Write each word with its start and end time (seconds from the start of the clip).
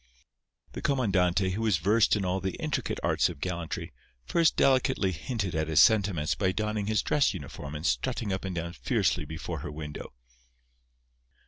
The 0.71 0.81
comandante, 0.81 1.51
who 1.51 1.61
was 1.61 1.77
versed 1.77 2.15
in 2.15 2.25
all 2.25 2.39
the 2.41 2.55
intricate 2.55 2.99
arts 3.03 3.29
of 3.29 3.39
gallantry, 3.39 3.93
first 4.25 4.55
delicately 4.55 5.11
hinted 5.11 5.53
at 5.53 5.67
his 5.67 5.79
sentiments 5.79 6.33
by 6.33 6.51
donning 6.51 6.87
his 6.87 7.03
dress 7.03 7.35
uniform 7.35 7.75
and 7.75 7.85
strutting 7.85 8.33
up 8.33 8.43
and 8.43 8.55
down 8.55 8.73
fiercely 8.73 9.25
before 9.25 9.59
her 9.59 9.71
window. 9.71 10.11